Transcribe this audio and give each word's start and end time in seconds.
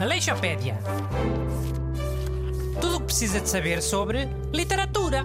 Aleixopédia. 0.00 0.78
Tudo 2.80 2.96
o 2.96 3.00
que 3.00 3.06
precisa 3.06 3.40
de 3.40 3.48
saber 3.48 3.82
sobre 3.82 4.26
literatura. 4.54 5.24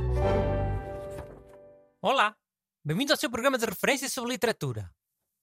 Olá, 2.02 2.36
bem-vindo 2.84 3.13
ao 3.13 3.18
seu 3.20 3.29
programa 3.29 3.60
de 3.60 3.65
referência 3.65 4.10
sobre 4.10 4.31
literatura. 4.31 4.92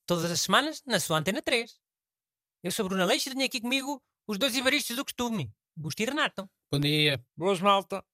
Todas 0.04 0.29
as 0.29 0.41
semanas 0.41 0.83
na 0.85 0.99
sua 0.99 1.19
Antena 1.19 1.41
3. 1.41 1.79
Eu 2.65 2.72
sou 2.72 2.88
Bruno 2.88 3.04
Aleixo 3.04 3.29
e 3.29 3.33
tenho 3.33 3.47
aqui 3.47 3.60
comigo 3.60 4.03
os 4.26 4.37
dois 4.37 4.56
ivaristas 4.56 4.97
do 4.97 5.04
costume, 5.04 5.54
Busto 5.76 6.03
e 6.03 6.06
Renato. 6.06 6.51
Bom 6.72 6.81
dia. 6.81 7.24
Boas, 7.37 7.60
malta. 7.60 8.04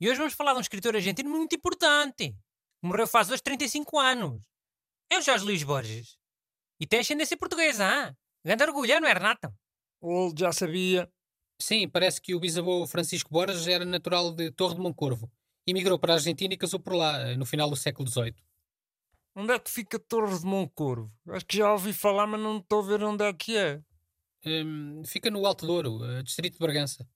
E 0.00 0.08
hoje 0.08 0.18
vamos 0.18 0.34
falar 0.34 0.52
de 0.52 0.58
um 0.58 0.62
escritor 0.62 0.94
argentino 0.94 1.28
muito 1.28 1.56
importante, 1.56 2.30
que 2.30 2.86
morreu 2.86 3.08
faz 3.08 3.28
hoje 3.30 3.42
35 3.42 3.98
anos. 3.98 4.40
É 5.10 5.18
o 5.18 5.22
Jorge 5.22 5.44
Luís 5.44 5.64
Borges. 5.64 6.16
E 6.80 6.86
tem 6.86 7.00
ascendência 7.00 7.36
portuguesa, 7.36 7.86
ah? 7.86 8.14
Grande 8.44 8.62
orgulho, 8.62 9.00
não 9.00 9.08
é, 9.08 9.12
Renato? 9.12 9.52
O 10.00 10.32
já 10.36 10.52
sabia. 10.52 11.10
Sim, 11.60 11.88
parece 11.88 12.20
que 12.20 12.34
o 12.34 12.40
bisavô 12.40 12.86
Francisco 12.86 13.30
Borges 13.30 13.66
era 13.66 13.84
natural 13.84 14.32
de 14.32 14.50
Torre 14.52 14.76
de 14.76 14.80
Moncorvo. 14.80 15.30
Emigrou 15.66 15.98
para 15.98 16.12
a 16.12 16.16
Argentina 16.16 16.54
e 16.54 16.56
casou 16.56 16.78
por 16.78 16.94
lá, 16.94 17.36
no 17.36 17.44
final 17.44 17.68
do 17.68 17.76
século 17.76 18.08
XVIII. 18.08 18.36
Onde 19.34 19.52
é 19.52 19.58
que 19.58 19.70
fica 19.70 19.98
Torre 19.98 20.38
de 20.38 20.44
Moncorvo? 20.44 21.12
Acho 21.28 21.44
que 21.44 21.58
já 21.58 21.72
ouvi 21.72 21.92
falar, 21.92 22.26
mas 22.26 22.40
não 22.40 22.58
estou 22.58 22.80
a 22.80 22.86
ver 22.86 23.02
onde 23.02 23.24
é 23.24 23.32
que 23.32 23.56
é. 23.56 23.82
Hum, 24.46 25.02
fica 25.04 25.30
no 25.30 25.44
Alto 25.44 25.66
Douro, 25.66 26.04
eh, 26.04 26.22
distrito 26.22 26.54
de 26.54 26.58
Bragança. 26.60 27.08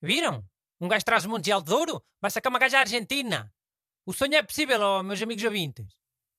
Viram? 0.00 0.44
Um 0.80 0.88
gajo 0.88 1.04
traz 1.04 1.24
o 1.24 1.28
Monte 1.28 1.44
de 1.44 1.52
Alto 1.52 1.70
Douro, 1.70 2.02
vai 2.20 2.30
sacar 2.30 2.50
uma 2.50 2.58
gaja 2.58 2.78
à 2.78 2.80
Argentina. 2.80 3.52
O 4.04 4.12
sonho 4.12 4.34
é 4.34 4.42
possível, 4.42 4.80
oh, 4.80 5.02
meus 5.02 5.20
amigos 5.20 5.44
ouvintes. 5.44 5.86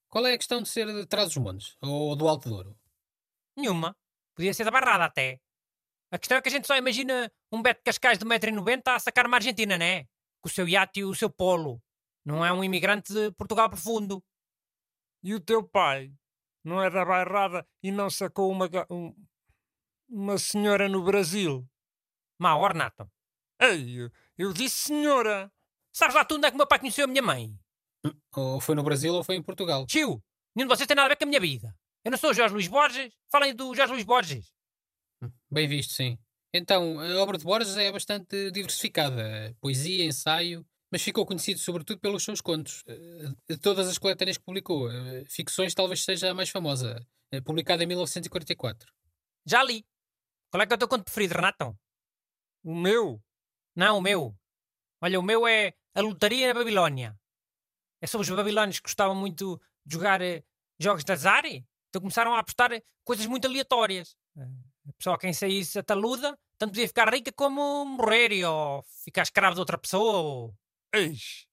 Qual 0.10 0.26
é 0.26 0.34
a 0.34 0.38
questão 0.38 0.62
de 0.62 0.70
ser 0.70 0.88
de 0.88 1.06
trás 1.06 1.28
dos 1.28 1.38
montes? 1.38 1.78
Ou 1.82 2.16
do 2.16 2.28
Alto 2.28 2.50
Douro? 2.50 2.78
Nenhuma. 3.56 3.96
Podia 4.36 4.54
ser 4.54 4.64
da 4.64 4.72
barrada 4.72 5.06
até. 5.06 5.40
A 6.12 6.18
questão 6.18 6.38
é 6.38 6.42
que 6.42 6.48
a 6.48 6.52
gente 6.52 6.68
só 6.68 6.78
imagina 6.78 7.32
um 7.52 7.62
Beto 7.62 7.82
Cascais 7.84 8.18
de 8.18 8.26
1,90m 8.26 8.82
a 8.86 9.00
sacar 9.00 9.26
uma 9.26 9.38
Argentina, 9.38 9.78
né? 9.78 10.06
Com 10.42 10.48
o 10.48 10.50
seu 10.50 10.68
iate 10.68 11.02
e 11.02 11.04
o 11.04 11.14
seu 11.14 11.30
polo. 11.30 11.82
Não 12.24 12.46
é 12.46 12.52
um 12.54 12.64
imigrante 12.64 13.14
de 13.14 13.32
Portugal 13.32 13.70
profundo. 13.70 14.24
E 15.24 15.34
o 15.34 15.40
teu 15.40 15.68
pai? 15.68 16.14
Não 16.64 16.82
é 16.82 16.90
da 16.90 17.04
bairrada 17.04 17.68
e 17.84 17.92
não 17.92 18.10
sacou 18.10 18.52
uma, 18.52 18.70
um, 18.90 19.14
uma 20.08 20.38
senhora 20.38 20.88
no 20.88 21.04
Brasil? 21.04 21.68
Mau, 22.40 22.66
Renato. 22.66 23.10
Ei, 23.60 24.02
eu, 24.02 24.12
eu 24.38 24.54
disse 24.54 24.88
senhora. 24.88 25.52
Sabes 25.92 26.16
lá 26.16 26.24
tu 26.24 26.36
onde 26.36 26.48
é 26.48 26.52
que 26.52 26.56
o 26.56 26.58
meu 26.58 26.68
pai 26.68 26.80
conheceu 26.80 27.06
a 27.06 27.08
minha 27.08 27.24
mãe? 27.24 27.58
Ou 28.36 28.60
foi 28.60 28.76
no 28.76 28.84
Brasil 28.84 29.14
ou 29.14 29.24
foi 29.24 29.36
em 29.36 29.44
Portugal. 29.44 29.86
Tio, 29.86 30.22
nenhum 30.56 30.68
de 30.68 30.76
vocês 30.76 30.88
tem 30.88 30.96
nada 30.96 31.08
a 31.08 31.10
ver 31.10 31.16
com 31.16 31.24
a 31.24 31.28
minha 31.28 31.40
vida. 31.40 31.76
Eu 32.04 32.12
não 32.12 32.18
sou 32.18 32.32
o 32.32 32.34
Jorge 32.34 32.54
Luís 32.54 32.68
Borges. 32.68 33.14
Falem 33.32 33.56
do 33.56 33.76
Jorge 33.76 33.94
Luís 33.94 34.06
Borges. 34.06 34.54
Bem 35.52 35.68
visto, 35.68 35.94
sim. 35.94 36.18
Então, 36.54 37.00
a 37.00 37.18
obra 37.22 37.38
de 37.38 37.44
Borges 37.44 37.76
é 37.76 37.92
bastante 37.92 38.52
diversificada. 38.52 39.56
Poesia, 39.60 40.06
ensaio, 40.06 40.66
mas 40.92 41.02
ficou 41.02 41.26
conhecido 41.26 41.60
sobretudo 41.60 42.00
pelos 42.00 42.24
seus 42.24 42.40
contos. 42.40 42.84
De 43.50 43.58
todas 43.58 43.88
as 43.88 43.98
coletâneas 43.98 44.38
que 44.38 44.46
publicou, 44.46 44.90
Ficções 45.30 45.74
talvez 45.74 46.04
seja 46.04 46.32
a 46.32 46.34
mais 46.34 46.50
famosa, 46.50 47.06
publicada 47.44 47.84
em 47.84 47.88
1944. 47.88 48.92
Já 49.46 49.64
li. 49.64 49.86
Qual 50.50 50.62
é 50.62 50.66
que 50.66 50.74
é 50.74 50.76
o 50.76 50.80
teu 50.80 50.88
conto 50.88 51.04
preferido, 51.04 51.36
Renato? 51.36 51.78
O 52.64 52.74
meu? 52.74 53.22
Não, 53.76 53.98
o 53.98 54.02
meu. 54.02 54.36
Olha, 55.02 55.20
o 55.20 55.24
meu 55.24 55.46
é 55.46 55.74
A 55.94 56.02
Lotaria 56.02 56.48
na 56.48 56.54
Babilónia. 56.54 57.16
É 58.02 58.08
sobre 58.08 58.30
os 58.30 58.36
babilónios 58.36 58.80
que 58.80 58.88
gostavam 58.88 59.16
muito 59.16 59.60
de 59.86 59.96
jogar 59.96 60.22
eh, 60.22 60.44
jogos 60.80 61.04
de 61.04 61.12
azar. 61.12 61.46
Então 61.46 62.02
começaram 62.02 62.34
a 62.34 62.40
apostar 62.40 62.72
coisas 63.04 63.26
muito 63.26 63.48
aleatórias. 63.48 64.16
A 64.38 64.94
pessoa 64.98 65.18
quem 65.18 65.34
saísse 65.34 65.80
a 65.80 65.84
taluda, 65.84 66.38
tanto 66.58 66.72
podia 66.72 66.88
ficar 66.88 67.12
rica 67.12 67.32
como 67.32 67.86
morrer 67.86 68.46
ou 68.46 68.84
ficar 69.04 69.24
escravo 69.24 69.56
de 69.56 69.60
outra 69.60 69.78
pessoa. 69.78 70.18
Ou... 70.20 70.56
Eis. 70.94 71.48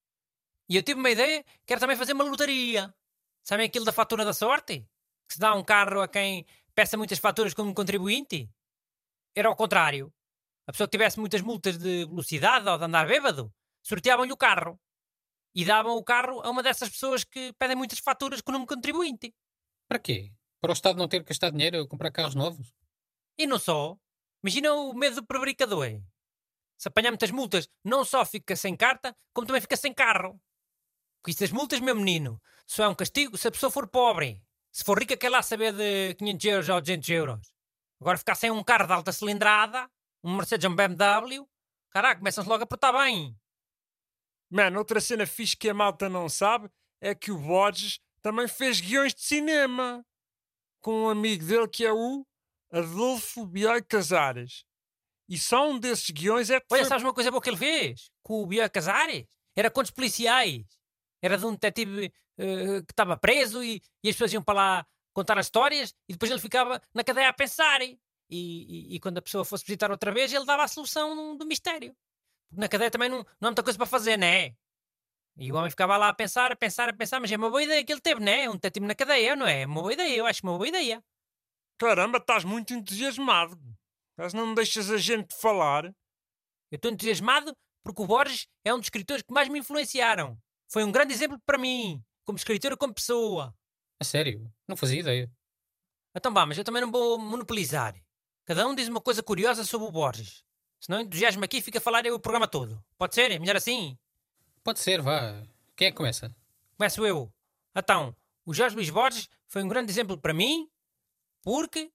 E 0.69 0.77
eu 0.77 0.83
tive 0.83 0.99
uma 1.01 1.11
ideia, 1.11 1.45
quero 1.67 1.81
também 1.81 1.97
fazer 1.97 2.13
uma 2.13 2.25
lotaria. 2.25 2.95
Sabem 3.43 3.67
aquilo 3.67 3.85
da 3.85 3.93
fatura 3.93 4.25
da 4.25 4.33
sorte? 4.33 4.81
Que 5.29 5.35
se 5.35 5.41
dá 5.41 5.55
um 5.55 5.65
carro 5.65 6.01
a 6.01 6.09
quem 6.09 6.47
peça 6.75 6.97
muitas 6.97 7.19
faturas 7.19 7.55
como 7.55 7.75
contribuinte? 7.75 8.51
Era 9.35 9.49
ao 9.49 9.57
contrário. 9.57 10.13
A 10.67 10.73
pessoa 10.73 10.87
que 10.87 10.97
tivesse 10.97 11.21
muitas 11.21 11.43
multas 11.43 11.77
de 11.77 12.07
velocidade 12.07 12.69
ou 12.69 12.79
de 12.79 12.85
andar 12.85 13.07
bêbado, 13.07 13.53
sorteavam-lhe 13.83 14.33
o 14.33 14.37
carro. 14.37 14.81
E 15.55 15.65
davam 15.65 15.97
o 15.97 16.05
carro 16.05 16.41
a 16.41 16.51
uma 16.51 16.63
dessas 16.63 16.89
pessoas 16.89 17.23
que 17.25 17.53
pedem 17.55 17.77
muitas 17.77 17.99
faturas 17.99 18.41
como 18.41 18.67
contribuinte. 18.67 19.33
Para 19.89 19.99
quê? 19.99 20.33
Para 20.61 20.71
o 20.71 20.73
Estado 20.73 20.99
não 20.99 21.07
ter 21.07 21.21
que 21.21 21.29
gastar 21.29 21.51
dinheiro 21.51 21.83
a 21.83 21.89
comprar 21.89 22.11
carros 22.11 22.35
novos? 22.35 22.75
E 23.39 23.47
não 23.47 23.59
só. 23.59 23.97
Imagina 24.43 24.75
o 24.75 24.93
medo 24.95 25.17
do 25.17 25.27
prevaricador. 25.27 26.01
Se 26.77 26.89
apanhar 26.89 27.11
muitas 27.11 27.31
multas, 27.31 27.69
não 27.85 28.05
só 28.05 28.25
fica 28.25 28.57
sem 28.57 28.77
carta, 28.77 29.17
como 29.33 29.47
também 29.47 29.61
fica 29.61 29.77
sem 29.77 29.95
carro. 29.95 30.41
Porque 31.23 31.31
isso 31.31 31.41
das 31.41 31.53
multas, 31.53 31.81
meu 31.81 31.95
menino, 31.95 32.41
só 32.67 32.85
é 32.85 32.89
um 32.89 32.95
castigo 32.95 33.39
se 33.39 33.49
a 33.49 33.51
pessoa 33.51 33.71
for 33.71 33.89
pobre. 33.89 34.43
Se 34.73 34.83
for 34.85 34.99
rica, 34.99 35.17
quer 35.17 35.31
lá 35.31 35.43
saber 35.43 35.73
de 35.73 36.15
500 36.17 36.45
euros 36.47 36.69
ou 36.69 36.81
200 36.81 37.09
euros. 37.11 37.55
Agora 38.01 38.19
ficar 38.19 38.35
sem 38.35 38.51
um 38.51 38.63
carro 38.63 38.87
de 38.87 38.93
alta 38.93 39.13
cilindrada, 39.13 39.89
um 40.23 40.37
Mercedes 40.37 40.65
ou 40.65 40.73
um 40.73 40.77
BMW, 40.77 41.49
caraca, 41.91 42.19
começam-se 42.19 42.49
logo 42.49 42.65
a 42.65 42.67
portar 42.67 42.93
bem. 42.93 43.35
Mano, 44.55 44.79
outra 44.79 45.01
cena 45.01 45.27
fixe 45.27 45.57
que 45.57 45.69
a 45.69 45.75
malta 45.75 46.09
não 46.09 46.29
sabe 46.29 46.71
é 47.01 47.13
que 47.13 47.33
o 47.33 47.37
Borges 47.37 47.99
também 48.23 48.47
fez 48.47 48.81
guiões 48.81 49.13
de 49.13 49.21
cinema 49.21 50.07
com 50.81 51.07
um 51.07 51.09
amigo 51.09 51.45
dele 51.45 51.67
que 51.67 51.85
é 51.85 51.93
o 51.93 52.25
Adolfo 52.71 53.45
Bioy 53.45 53.83
Casares. 53.83 54.65
E 55.29 55.37
só 55.37 55.69
um 55.69 55.77
desses 55.77 56.09
guiões 56.09 56.51
é... 56.51 56.61
Olha, 56.71 56.85
sabes 56.85 57.03
uma 57.03 57.13
coisa 57.13 57.33
boa 57.33 57.43
que 57.43 57.51
ele 57.51 57.57
fez? 57.57 58.13
Com 58.23 58.45
o 58.45 58.47
Bioy 58.47 58.71
Casares? 58.71 59.27
Era 59.57 59.69
contos 59.73 59.91
policiais. 59.91 60.65
Era 61.21 61.37
de 61.37 61.47
um 61.47 61.51
detetive 61.55 62.13
uh, 62.39 62.87
que 62.87 62.93
estava 62.93 63.17
preso 63.17 63.61
e, 63.61 63.83
e, 64.05 64.09
as 64.09 64.15
pessoas 64.15 64.35
iam 64.35 64.43
para 64.43 64.55
lá 64.55 64.87
contar 65.13 65.37
as 65.37 65.47
histórias 65.47 65.93
e 66.09 66.13
depois 66.13 66.31
ele 66.31 66.41
ficava 66.41 66.81
na 66.95 67.03
cadeia 67.03 67.29
a 67.29 67.33
pensar. 67.33 67.83
E, 67.83 67.99
e, 68.31 68.95
e 68.95 69.01
quando 69.01 69.19
a 69.19 69.23
pessoa 69.23 69.45
fosse 69.45 69.65
visitar 69.65 69.91
outra 69.91 70.13
vez, 70.13 70.33
ele 70.33 70.45
dava 70.45 70.63
a 70.63 70.69
solução 70.69 71.37
do 71.37 71.45
mistério. 71.45 71.93
Porque 72.55 72.61
na 72.61 72.69
cadeia 72.69 72.91
também 72.91 73.09
não, 73.09 73.19
não 73.19 73.49
há 73.49 73.51
muita 73.51 73.65
coisa 73.65 73.77
para 73.77 73.87
fazer, 73.87 74.17
não 74.17 74.29
é? 74.29 74.55
E 75.37 75.51
o 75.51 75.57
homem 75.57 75.69
ficava 75.69 75.97
lá 75.97 76.09
a 76.09 76.15
pensar, 76.15 76.53
a 76.53 76.57
pensar, 76.57 76.89
a 76.89 76.93
pensar, 76.93 77.21
mas 77.21 77.33
é 77.33 77.37
uma 77.37 77.51
boa 77.51 77.63
ideia 77.63 77.85
que 77.85 77.93
ele 77.93 78.01
teve, 78.01 78.21
não 78.21 78.31
é? 78.31 78.49
Um 78.49 78.53
detetive 78.53 78.87
na 78.87 78.95
cadeia, 78.95 79.35
não 79.35 79.45
é? 79.45 79.63
É 79.63 79.67
uma 79.67 79.81
boa 79.81 79.93
ideia, 79.93 80.17
eu 80.17 80.25
acho 80.25 80.41
uma 80.45 80.57
boa 80.57 80.69
ideia. 80.69 81.03
Caramba, 81.77 82.19
estás 82.19 82.45
muito 82.45 82.73
entusiasmado. 82.73 83.59
Mas 84.17 84.33
não 84.33 84.47
me 84.47 84.55
deixas 84.55 84.89
a 84.89 84.97
gente 84.97 85.35
falar. 85.35 85.87
Eu 86.71 86.77
estou 86.77 86.93
entusiasmado 86.93 87.53
porque 87.83 88.01
o 88.01 88.07
Borges 88.07 88.47
é 88.65 88.73
um 88.73 88.79
dos 88.79 88.87
escritores 88.87 89.25
que 89.25 89.35
mais 89.35 89.49
me 89.49 89.59
influenciaram. 89.59 90.39
Foi 90.71 90.85
um 90.85 90.93
grande 90.93 91.13
exemplo 91.13 91.41
para 91.45 91.59
mim, 91.59 92.01
como 92.25 92.39
escritor 92.39 92.71
e 92.71 92.77
como 92.77 92.95
pessoa. 92.95 93.53
A 94.01 94.05
sério? 94.05 94.49
Não 94.69 94.77
fazia 94.77 95.01
ideia. 95.01 95.29
Então 96.15 96.33
vá, 96.33 96.47
mas 96.47 96.57
eu 96.57 96.63
também 96.63 96.83
não 96.83 96.93
vou 96.93 97.19
monopolizar. 97.19 98.01
Cada 98.45 98.69
um 98.69 98.75
diz 98.75 98.87
uma 98.87 99.01
coisa 99.01 99.25
curiosa 99.25 99.65
sobre 99.65 99.89
o 99.89 99.91
Borges. 99.91 100.45
Se 100.85 100.91
não 100.91 101.01
entusiasmo 101.01 101.43
aqui, 101.43 101.63
fica 101.63 101.79
a 101.79 101.81
falar 101.81 102.05
eu 102.05 102.15
o 102.15 102.21
programa 102.21 102.47
todo. 102.47 102.79
Pode 102.99 103.15
ser? 103.15 103.31
É 103.31 103.39
melhor 103.39 103.57
assim? 103.57 103.99
Pode 104.63 104.81
ser, 104.81 105.01
vá. 105.01 105.43
Quem 105.75 105.89
é 105.89 105.91
que 105.91 105.97
começa? 105.97 106.31
Começo 106.77 107.07
eu. 107.07 107.33
Então, 107.75 108.15
o 108.45 108.53
Jorge 108.53 108.77
Luís 108.77 108.91
Borges 108.91 109.31
foi 109.47 109.63
um 109.63 109.69
grande 109.69 109.91
exemplo 109.91 110.21
para 110.21 110.35
mim 110.35 110.69
porque 111.43 111.91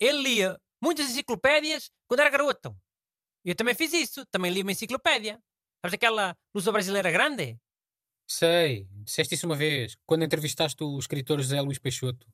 ele 0.00 0.22
lia 0.22 0.58
muitas 0.80 1.10
enciclopédias 1.10 1.92
quando 2.08 2.20
era 2.20 2.30
garoto. 2.30 2.74
Eu 3.44 3.54
também 3.54 3.74
fiz 3.74 3.92
isso, 3.92 4.24
também 4.24 4.50
li 4.50 4.62
uma 4.62 4.72
enciclopédia. 4.72 5.38
Sabes 5.82 5.92
aquela 5.92 6.34
Lusa 6.54 6.72
Brasileira 6.72 7.10
Grande? 7.10 7.60
Sei, 8.26 8.88
disseste 9.04 9.34
isso 9.34 9.44
uma 9.44 9.56
vez, 9.56 9.94
quando 10.06 10.24
entrevistaste 10.24 10.82
o 10.82 10.98
escritor 10.98 11.38
José 11.38 11.60
Luís 11.60 11.78
Peixoto. 11.78 12.26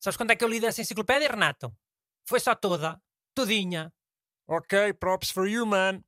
Sabes 0.00 0.16
quando 0.16 0.30
é 0.30 0.36
que 0.36 0.42
eu 0.42 0.48
li 0.48 0.60
dessa 0.60 0.80
enciclopédia, 0.80 1.28
Renato? 1.28 1.76
Foi 2.24 2.40
só 2.40 2.54
toda, 2.54 2.98
todinha. 3.34 3.92
Ok, 4.48 4.92
props 4.94 5.30
for 5.30 5.48
you, 5.48 5.66
man. 5.66 6.02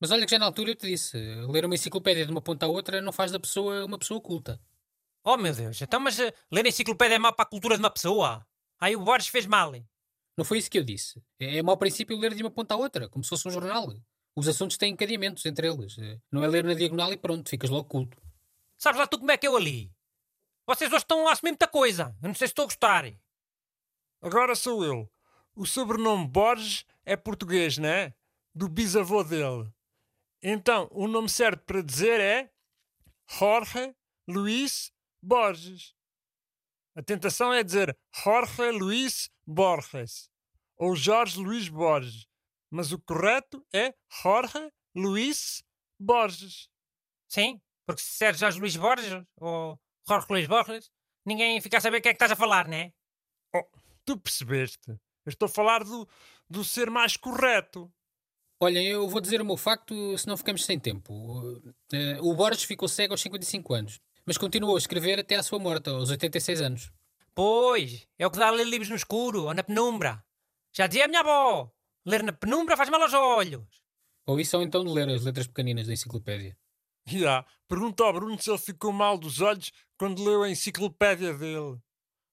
Mas 0.00 0.10
olha 0.10 0.24
que 0.24 0.30
já 0.30 0.38
na 0.38 0.46
altura 0.46 0.70
eu 0.70 0.74
te 0.74 0.86
disse, 0.86 1.16
ler 1.48 1.64
uma 1.64 1.74
enciclopédia 1.74 2.24
de 2.24 2.32
uma 2.32 2.40
ponta 2.40 2.66
à 2.66 2.68
outra 2.68 3.00
não 3.00 3.12
faz 3.12 3.30
da 3.30 3.38
pessoa 3.38 3.84
uma 3.84 3.98
pessoa 3.98 4.20
culta. 4.20 4.60
Oh 5.22 5.36
meu 5.36 5.54
Deus, 5.54 5.80
então 5.80 6.00
mas 6.00 6.18
uh, 6.18 6.32
ler 6.50 6.64
a 6.64 6.68
enciclopédia 6.68 7.16
é 7.16 7.18
mau 7.18 7.32
para 7.32 7.44
a 7.44 7.48
cultura 7.48 7.76
de 7.76 7.82
uma 7.82 7.90
pessoa? 7.90 8.46
Aí 8.80 8.96
o 8.96 9.00
Borges 9.00 9.28
fez 9.28 9.46
mal. 9.46 9.72
Não 10.36 10.44
foi 10.44 10.58
isso 10.58 10.70
que 10.70 10.78
eu 10.78 10.84
disse. 10.84 11.22
É, 11.38 11.58
é 11.58 11.62
mau 11.62 11.76
princípio 11.76 12.18
ler 12.18 12.34
de 12.34 12.42
uma 12.42 12.50
ponta 12.50 12.74
à 12.74 12.76
outra, 12.76 13.08
como 13.08 13.22
se 13.22 13.30
fosse 13.30 13.46
um 13.48 13.50
jornal. 13.50 13.94
Os 14.36 14.48
assuntos 14.48 14.76
têm 14.76 14.92
encadeamentos 14.92 15.44
entre 15.46 15.68
eles. 15.68 15.96
Não 16.30 16.42
é 16.42 16.48
ler 16.48 16.64
na 16.64 16.74
diagonal 16.74 17.12
e 17.12 17.16
pronto, 17.16 17.48
ficas 17.48 17.70
logo 17.70 17.88
culto. 17.88 18.20
Sabes 18.76 18.98
lá 18.98 19.06
tu 19.06 19.18
como 19.18 19.30
é 19.30 19.36
que 19.36 19.46
eu 19.46 19.56
ali? 19.56 19.92
Vocês 20.66 20.90
hoje 20.90 21.02
estão 21.02 21.28
a 21.28 21.32
assumir 21.32 21.52
muita 21.52 21.68
coisa. 21.68 22.16
Eu 22.22 22.28
não 22.28 22.34
sei 22.34 22.48
se 22.48 22.52
estou 22.52 22.64
a 22.64 22.66
gostar. 22.66 23.04
Agora 24.20 24.54
sou 24.56 24.84
eu. 24.84 25.10
O 25.54 25.64
sobrenome 25.64 26.26
Borges 26.26 26.84
é 27.04 27.16
português, 27.16 27.78
não 27.78 27.88
é? 27.88 28.14
Do 28.54 28.68
bisavô 28.68 29.22
dele. 29.22 29.72
Então, 30.42 30.88
o 30.90 31.06
nome 31.06 31.28
certo 31.28 31.64
para 31.64 31.82
dizer 31.82 32.20
é 32.20 32.52
Jorge 33.28 33.94
Luís 34.28 34.92
Borges. 35.22 35.94
A 36.96 37.02
tentação 37.02 37.52
é 37.52 37.62
dizer 37.62 37.96
Jorge 38.22 38.70
Luís 38.70 39.30
Borges 39.46 40.30
ou 40.76 40.94
Jorge 40.96 41.38
Luís 41.38 41.68
Borges, 41.68 42.26
mas 42.70 42.92
o 42.92 42.98
correto 42.98 43.64
é 43.72 43.94
Jorge 44.22 44.72
Luís 44.94 45.62
Borges. 45.98 46.68
Sim, 47.28 47.60
porque 47.86 48.02
se 48.02 48.10
disseres 48.10 48.40
Jorge 48.40 48.60
Luís 48.60 48.76
Borges 48.76 49.24
ou 49.36 49.80
Jorge 50.06 50.26
Luís 50.30 50.46
Borges, 50.46 50.90
ninguém 51.24 51.60
fica 51.60 51.78
a 51.78 51.80
saber 51.80 51.98
o 51.98 52.02
que 52.02 52.08
é 52.08 52.12
que 52.12 52.16
estás 52.16 52.32
a 52.32 52.36
falar, 52.36 52.68
não 52.68 52.76
é? 52.76 52.92
Oh, 53.54 53.64
tu 54.04 54.18
percebeste? 54.18 54.98
Eu 55.24 55.30
estou 55.30 55.46
a 55.46 55.48
falar 55.48 55.84
do, 55.84 56.08
do 56.48 56.64
ser 56.64 56.90
mais 56.90 57.16
correto. 57.16 57.90
Olhem, 58.60 58.86
eu 58.86 59.08
vou 59.08 59.20
dizer 59.20 59.40
o 59.40 59.44
meu 59.44 59.56
facto, 59.56 60.16
senão 60.16 60.36
ficamos 60.36 60.64
sem 60.64 60.78
tempo. 60.78 61.12
Uh, 61.12 62.28
o 62.28 62.34
Borges 62.34 62.64
ficou 62.64 62.88
cego 62.88 63.14
aos 63.14 63.20
55 63.20 63.74
anos, 63.74 64.00
mas 64.24 64.38
continuou 64.38 64.76
a 64.76 64.78
escrever 64.78 65.18
até 65.18 65.36
à 65.36 65.42
sua 65.42 65.58
morte, 65.58 65.90
aos 65.90 66.10
86 66.10 66.60
anos. 66.60 66.92
Pois, 67.34 68.06
é 68.18 68.26
o 68.26 68.30
que 68.30 68.38
dá 68.38 68.48
a 68.48 68.50
ler 68.50 68.66
livros 68.66 68.88
no 68.88 68.96
escuro 68.96 69.44
ou 69.44 69.54
na 69.54 69.62
penumbra. 69.62 70.24
Já 70.72 70.86
dizia 70.86 71.04
a 71.04 71.08
minha 71.08 71.20
avó, 71.20 71.70
ler 72.06 72.22
na 72.22 72.32
penumbra 72.32 72.76
faz 72.76 72.88
mal 72.88 73.02
aos 73.02 73.12
olhos. 73.12 73.66
Ou 74.26 74.40
isso 74.40 74.56
ou 74.56 74.62
então 74.62 74.84
de 74.84 74.90
ler 74.90 75.08
as 75.08 75.24
letras 75.24 75.46
pequeninas 75.46 75.86
da 75.86 75.92
enciclopédia. 75.92 76.56
Já, 77.06 77.18
yeah. 77.18 77.46
pergunta 77.68 78.02
ao 78.02 78.12
Bruno 78.12 78.40
se 78.40 78.50
ele 78.50 78.58
ficou 78.58 78.92
mal 78.92 79.18
dos 79.18 79.40
olhos 79.40 79.70
quando 79.98 80.24
leu 80.24 80.42
a 80.42 80.48
enciclopédia 80.48 81.34
dele. 81.34 81.78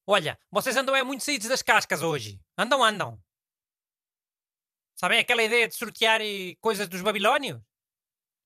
Olha, 0.05 0.37
vocês 0.51 0.75
andam 0.75 0.95
é 0.95 1.03
muito 1.03 1.23
saídos 1.23 1.47
das 1.47 1.61
cascas 1.61 2.01
hoje. 2.01 2.39
Andam, 2.57 2.83
andam. 2.83 3.21
Sabem 4.95 5.19
aquela 5.19 5.43
ideia 5.43 5.67
de 5.67 5.75
sortear 5.75 6.21
coisas 6.59 6.87
dos 6.87 7.01
babilónios? 7.01 7.61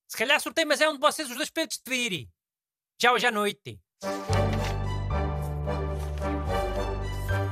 Se 0.08 0.18
calhar 0.18 0.40
sorteio, 0.40 0.68
mas 0.68 0.82
é 0.82 0.90
um 0.90 0.94
de 0.94 1.00
vocês 1.00 1.30
os 1.30 1.36
dois 1.36 1.50
pedidos 1.50 1.82
de 1.86 1.90
vir. 1.90 2.30
Já 3.02 3.12
hoje 3.12 3.28
à 3.28 3.32
noite. 3.32 3.80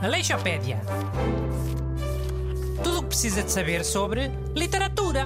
Aleixopédia. 0.01 0.81
Tudo 2.83 2.99
o 2.99 3.01
que 3.03 3.07
precisa 3.09 3.44
de 3.44 3.51
saber 3.51 3.83
sobre 3.83 4.27
literatura. 4.56 5.25